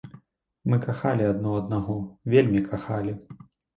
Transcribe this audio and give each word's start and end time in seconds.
Мы 0.71 0.77
кахалі 0.85 1.27
адно 1.33 1.51
аднаго, 1.61 1.99
вельмі 2.35 2.67
кахалі. 2.73 3.13